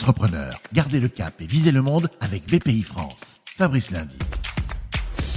Entrepreneur, 0.00 0.62
gardez 0.72 1.00
le 1.00 1.08
cap 1.08 1.40
et 1.40 1.46
visez 1.48 1.72
le 1.72 1.82
monde 1.82 2.08
avec 2.20 2.46
BPI 2.46 2.84
France. 2.84 3.40
Fabrice 3.44 3.90
Lundi. 3.90 4.16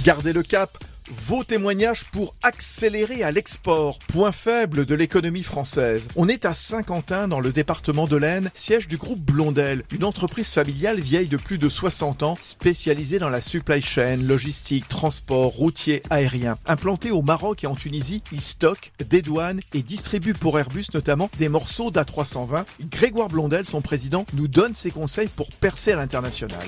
Gardez 0.04 0.32
le 0.32 0.44
cap 0.44 0.78
vos 1.12 1.44
témoignages 1.44 2.04
pour 2.04 2.34
accélérer 2.42 3.22
à 3.22 3.30
l'export, 3.30 3.98
point 4.08 4.32
faible 4.32 4.86
de 4.86 4.94
l'économie 4.94 5.42
française. 5.42 6.08
On 6.16 6.28
est 6.28 6.46
à 6.46 6.54
Saint-Quentin 6.54 7.28
dans 7.28 7.40
le 7.40 7.52
département 7.52 8.06
de 8.06 8.16
l'Aisne, 8.16 8.50
siège 8.54 8.88
du 8.88 8.96
groupe 8.96 9.20
Blondel, 9.20 9.84
une 9.92 10.04
entreprise 10.04 10.50
familiale 10.50 11.00
vieille 11.00 11.28
de 11.28 11.36
plus 11.36 11.58
de 11.58 11.68
60 11.68 12.22
ans, 12.22 12.38
spécialisée 12.40 13.18
dans 13.18 13.28
la 13.28 13.40
supply 13.40 13.82
chain, 13.82 14.16
logistique, 14.16 14.88
transport, 14.88 15.52
routier, 15.52 16.02
aérien. 16.10 16.56
Implanté 16.66 17.10
au 17.10 17.22
Maroc 17.22 17.64
et 17.64 17.66
en 17.66 17.74
Tunisie, 17.74 18.22
il 18.32 18.40
stocke, 18.40 18.92
dédouane 19.08 19.60
et 19.74 19.82
distribue 19.82 20.34
pour 20.34 20.58
Airbus 20.58 20.86
notamment 20.94 21.30
des 21.38 21.48
morceaux 21.48 21.90
d'A320. 21.90 22.64
Grégoire 22.90 23.28
Blondel, 23.28 23.66
son 23.66 23.82
président, 23.82 24.24
nous 24.34 24.48
donne 24.48 24.74
ses 24.74 24.90
conseils 24.90 25.28
pour 25.28 25.50
percer 25.50 25.92
à 25.92 25.96
l'international 25.96 26.66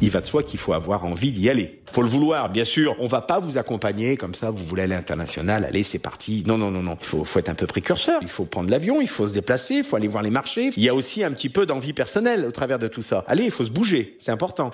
il 0.00 0.10
va 0.10 0.20
de 0.20 0.26
soi 0.26 0.42
qu'il 0.42 0.58
faut 0.58 0.72
avoir 0.72 1.04
envie 1.04 1.32
d'y 1.32 1.48
aller. 1.48 1.80
Faut 1.90 2.02
le 2.02 2.08
vouloir, 2.08 2.50
bien 2.50 2.64
sûr. 2.64 2.96
On 2.98 3.06
va 3.06 3.20
pas 3.20 3.40
vous 3.40 3.58
accompagner 3.58 4.16
comme 4.16 4.34
ça, 4.34 4.50
vous 4.50 4.64
voulez 4.64 4.82
aller 4.82 4.94
à 4.94 4.98
l'international, 4.98 5.64
allez, 5.64 5.82
c'est 5.82 5.98
parti. 5.98 6.44
Non, 6.46 6.58
non, 6.58 6.70
non, 6.70 6.82
non. 6.82 6.96
Il 7.00 7.06
faut, 7.06 7.24
faut 7.24 7.38
être 7.38 7.48
un 7.48 7.54
peu 7.54 7.66
précurseur. 7.66 8.18
Il 8.22 8.28
faut 8.28 8.44
prendre 8.44 8.70
l'avion, 8.70 9.00
il 9.00 9.08
faut 9.08 9.26
se 9.26 9.32
déplacer, 9.32 9.76
il 9.76 9.84
faut 9.84 9.96
aller 9.96 10.08
voir 10.08 10.22
les 10.22 10.30
marchés. 10.30 10.70
Il 10.76 10.82
y 10.82 10.88
a 10.88 10.94
aussi 10.94 11.24
un 11.24 11.30
petit 11.30 11.48
peu 11.48 11.66
d'envie 11.66 11.92
personnelle 11.92 12.44
au 12.44 12.50
travers 12.50 12.78
de 12.78 12.88
tout 12.88 13.02
ça. 13.02 13.24
Allez, 13.28 13.44
il 13.44 13.50
faut 13.50 13.64
se 13.64 13.70
bouger, 13.70 14.16
c'est 14.18 14.32
important 14.32 14.70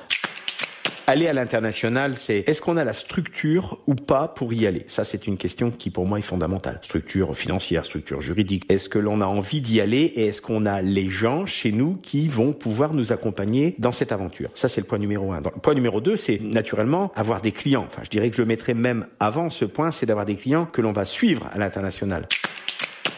aller 1.13 1.29
à 1.29 1.35
l'international, 1.35 2.17
c'est 2.17 2.49
est-ce 2.49 2.63
qu'on 2.63 2.79
a 2.79 2.85
la 2.85 2.95
structure 2.95 3.83
ou 3.87 3.95
pas 3.95 4.29
pour 4.29 4.53
y 4.55 4.67
aller? 4.67 4.85
Ça, 4.89 5.05
c'est 5.05 5.27
une 5.27 5.37
question 5.37 5.71
qui 5.71 5.91
pour 5.91 6.07
moi 6.07 6.19
est 6.19 6.23
fondamentale. 6.23 6.79
Structure 6.83 7.37
financière, 7.37 7.85
structure 7.85 8.23
juridique. 8.23 8.65
Est-ce 8.71 8.89
que 8.89 8.99
l'on 8.99 9.21
a 9.21 9.27
envie 9.27 9.61
d'y 9.61 9.81
aller 9.83 10.01
et 10.15 10.29
est-ce 10.29 10.41
qu'on 10.41 10.65
a 10.65 10.81
les 10.81 11.09
gens 11.09 11.45
chez 11.45 11.71
nous 11.71 11.99
qui 12.03 12.29
vont 12.29 12.55
pouvoir 12.55 12.95
nous 12.95 13.13
accompagner 13.13 13.75
dans 13.79 13.93
cette 13.93 14.11
aventure? 14.11 14.49
Ça, 14.55 14.69
c'est 14.69 14.81
le 14.81 14.87
point 14.87 14.99
numéro 14.99 15.33
un. 15.33 15.41
le 15.41 15.61
point 15.61 15.75
numéro 15.75 16.01
deux, 16.01 16.17
c'est 16.17 16.41
naturellement 16.41 17.13
avoir 17.15 17.43
des 17.43 17.53
clients. 17.53 17.85
Enfin, 17.87 18.01
je 18.05 18.11
dirais 18.11 18.31
que 18.31 18.37
je 18.37 18.43
mettrais 18.43 18.75
même 18.75 19.07
avant 19.21 19.51
ce 19.51 19.67
point, 19.67 19.91
c'est 19.91 20.07
d'avoir 20.07 20.25
des 20.25 20.37
clients 20.37 20.65
que 20.65 20.81
l'on 20.81 20.93
va 20.93 21.05
suivre 21.05 21.47
à 21.53 21.59
l'international 21.59 22.27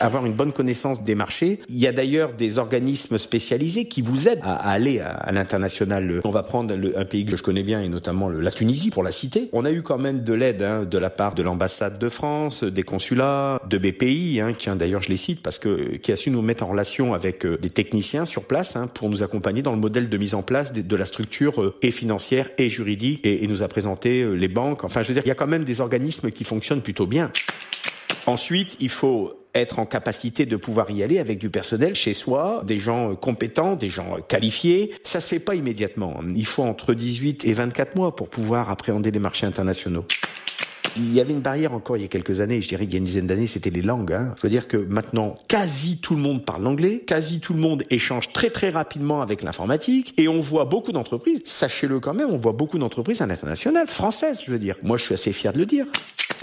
avoir 0.00 0.26
une 0.26 0.32
bonne 0.32 0.52
connaissance 0.52 1.02
des 1.02 1.14
marchés. 1.14 1.60
Il 1.68 1.78
y 1.78 1.86
a 1.86 1.92
d'ailleurs 1.92 2.32
des 2.32 2.58
organismes 2.58 3.18
spécialisés 3.18 3.86
qui 3.86 4.02
vous 4.02 4.28
aident 4.28 4.40
à, 4.42 4.70
aller 4.70 5.00
à, 5.00 5.30
l'international. 5.32 6.20
On 6.24 6.30
va 6.30 6.42
prendre 6.42 6.74
un 6.74 7.04
pays 7.04 7.24
que 7.24 7.36
je 7.36 7.42
connais 7.42 7.62
bien 7.62 7.80
et 7.80 7.88
notamment 7.88 8.28
la 8.28 8.50
Tunisie 8.50 8.90
pour 8.90 9.02
la 9.02 9.12
citer. 9.12 9.48
On 9.52 9.64
a 9.64 9.72
eu 9.72 9.82
quand 9.82 9.98
même 9.98 10.22
de 10.22 10.32
l'aide 10.32 10.62
hein, 10.62 10.84
de 10.84 10.98
la 10.98 11.10
part 11.10 11.34
de 11.34 11.42
l'ambassade 11.42 11.98
de 11.98 12.08
France, 12.08 12.64
des 12.64 12.82
consulats, 12.82 13.60
de 13.68 13.78
BPI, 13.78 14.40
hein, 14.40 14.52
qui 14.52 14.68
d'ailleurs 14.76 15.02
je 15.02 15.08
les 15.08 15.16
cite 15.16 15.42
parce 15.42 15.58
que 15.58 15.96
qui 15.96 16.12
a 16.12 16.16
su 16.16 16.30
nous 16.30 16.42
mettre 16.42 16.64
en 16.64 16.68
relation 16.68 17.14
avec 17.14 17.44
euh, 17.44 17.58
des 17.58 17.70
techniciens 17.70 18.24
sur 18.24 18.44
place 18.44 18.76
hein, 18.76 18.86
pour 18.86 19.10
nous 19.10 19.22
accompagner 19.22 19.62
dans 19.62 19.72
le 19.72 19.78
modèle 19.78 20.08
de 20.08 20.16
mise 20.16 20.34
en 20.34 20.42
place 20.42 20.72
de, 20.72 20.96
la 20.96 21.04
structure 21.04 21.62
euh, 21.62 21.74
et 21.82 21.90
financière 21.90 22.48
et 22.58 22.68
juridique 22.68 23.24
et, 23.26 23.44
et 23.44 23.46
nous 23.46 23.62
a 23.62 23.68
présenté 23.68 24.22
euh, 24.22 24.34
les 24.34 24.48
banques. 24.48 24.84
Enfin, 24.84 25.02
je 25.02 25.08
veux 25.08 25.14
dire, 25.14 25.22
il 25.24 25.28
y 25.28 25.32
a 25.32 25.34
quand 25.34 25.46
même 25.46 25.64
des 25.64 25.80
organismes 25.80 26.30
qui 26.30 26.44
fonctionnent 26.44 26.82
plutôt 26.82 27.06
bien. 27.06 27.30
Ensuite, 28.26 28.76
il 28.80 28.88
faut 28.88 29.34
être 29.54 29.78
en 29.78 29.86
capacité 29.86 30.46
de 30.46 30.56
pouvoir 30.56 30.90
y 30.90 31.02
aller 31.02 31.18
avec 31.18 31.38
du 31.38 31.50
personnel 31.50 31.94
chez 31.94 32.12
soi, 32.12 32.62
des 32.66 32.78
gens 32.78 33.12
euh, 33.12 33.14
compétents, 33.14 33.76
des 33.76 33.88
gens 33.88 34.16
euh, 34.16 34.20
qualifiés. 34.20 34.92
Ça 35.04 35.20
se 35.20 35.28
fait 35.28 35.38
pas 35.38 35.54
immédiatement. 35.54 36.20
Il 36.34 36.46
faut 36.46 36.64
entre 36.64 36.94
18 36.94 37.44
et 37.44 37.52
24 37.52 37.96
mois 37.96 38.16
pour 38.16 38.28
pouvoir 38.28 38.70
appréhender 38.70 39.10
les 39.10 39.20
marchés 39.20 39.46
internationaux. 39.46 40.04
Il 40.96 41.12
y 41.12 41.20
avait 41.20 41.32
une 41.32 41.40
barrière 41.40 41.74
encore 41.74 41.96
il 41.96 42.02
y 42.02 42.04
a 42.04 42.08
quelques 42.08 42.40
années, 42.40 42.60
je 42.60 42.68
dirais 42.68 42.84
qu'il 42.84 42.94
y 42.94 42.96
a 42.96 42.98
une 42.98 43.04
dizaine 43.04 43.26
d'années, 43.26 43.48
c'était 43.48 43.70
les 43.70 43.82
langues. 43.82 44.12
Hein. 44.12 44.32
Je 44.36 44.42
veux 44.42 44.48
dire 44.48 44.68
que 44.68 44.76
maintenant, 44.76 45.34
quasi 45.48 45.98
tout 45.98 46.14
le 46.14 46.20
monde 46.20 46.44
parle 46.44 46.62
l'anglais, 46.62 47.00
quasi 47.04 47.40
tout 47.40 47.52
le 47.52 47.58
monde 47.58 47.82
échange 47.90 48.32
très 48.32 48.48
très 48.48 48.70
rapidement 48.70 49.20
avec 49.20 49.42
l'informatique, 49.42 50.14
et 50.18 50.28
on 50.28 50.38
voit 50.38 50.66
beaucoup 50.66 50.92
d'entreprises, 50.92 51.40
sachez-le 51.44 51.98
quand 51.98 52.14
même, 52.14 52.30
on 52.30 52.36
voit 52.36 52.52
beaucoup 52.52 52.78
d'entreprises 52.78 53.22
à 53.22 53.26
l'international, 53.26 53.88
françaises, 53.88 54.42
je 54.46 54.52
veux 54.52 54.58
dire. 54.60 54.76
Moi, 54.84 54.96
je 54.96 55.06
suis 55.06 55.14
assez 55.14 55.32
fier 55.32 55.52
de 55.52 55.58
le 55.58 55.66
dire. 55.66 55.86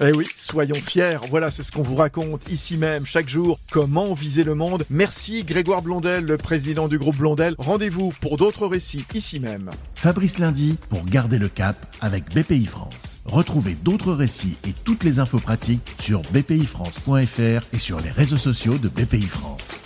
Eh 0.04 0.12
oui, 0.14 0.28
soyons 0.34 0.74
fiers. 0.74 1.20
Voilà, 1.30 1.52
c'est 1.52 1.62
ce 1.62 1.72
qu'on 1.72 1.84
vous 1.84 1.96
raconte 1.96 2.50
ici 2.50 2.76
même, 2.76 3.06
chaque 3.06 3.30
jour. 3.30 3.60
Comment 3.70 4.16
viser 4.16 4.44
le 4.44 4.56
monde. 4.56 4.84
Merci 4.90 5.44
Grégoire 5.44 5.84
Blondel, 5.84 6.26
le 6.26 6.38
président 6.38 6.88
du 6.88 6.98
groupe 6.98 7.18
Blondel. 7.18 7.54
Rendez-vous 7.60 8.12
pour 8.20 8.38
d'autres 8.38 8.66
récits 8.66 9.06
ici 9.14 9.40
même. 9.40 9.70
Fabrice 9.94 10.40
Lundi 10.40 10.80
pour 10.90 11.06
garder 11.06 11.38
le 11.38 11.50
cap 11.50 11.86
avec 12.02 12.34
BPI 12.34 12.66
France. 12.66 13.20
Retrouvez 13.26 13.76
d'autres 13.76 14.14
récits 14.14 14.58
et 14.68 14.74
toutes 14.84 15.04
les 15.04 15.20
infos 15.20 15.40
pratiques 15.40 15.96
sur 16.00 16.24
bpifrance.fr 16.32 17.68
et 17.72 17.80
sur 17.80 18.00
les 18.02 18.10
réseaux 18.10 18.38
sociaux 18.38 18.80
de 18.80 18.90
BPI 18.90 19.22
France. 19.22 19.81